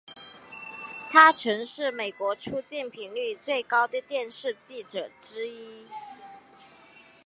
[1.11, 5.85] 他曾是美国出境频率最高的电视记者之一。